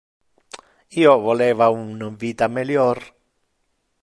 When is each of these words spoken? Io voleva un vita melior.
Io 1.01 1.11
voleva 1.27 1.69
un 1.83 2.09
vita 2.27 2.51
melior. 2.57 3.05